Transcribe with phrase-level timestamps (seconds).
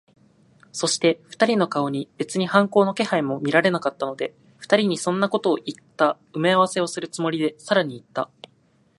[0.71, 8.31] そして、二人の顔に別に反抗の気配も見られなかったので、二人にそんなことをいった埋合せをするつもりで、さらにいった。